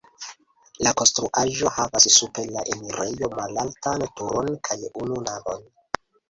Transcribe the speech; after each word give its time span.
La 0.85 0.93
konstruaĵo 1.01 1.73
havas 1.75 2.07
super 2.13 2.47
la 2.55 2.63
enirejo 2.77 3.29
malaltan 3.35 4.07
turon 4.21 4.51
kaj 4.71 4.79
unu 5.05 5.21
navon. 5.29 5.63